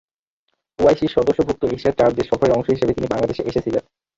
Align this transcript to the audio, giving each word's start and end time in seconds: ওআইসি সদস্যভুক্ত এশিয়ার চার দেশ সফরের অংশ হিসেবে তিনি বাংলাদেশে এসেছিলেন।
ওআইসি 0.79 1.05
সদস্যভুক্ত 1.07 1.61
এশিয়ার 1.67 1.97
চার 1.99 2.11
দেশ 2.13 2.25
সফরের 2.29 2.55
অংশ 2.57 2.67
হিসেবে 2.69 2.95
তিনি 2.95 3.07
বাংলাদেশে 3.07 3.43
এসেছিলেন। 3.43 3.83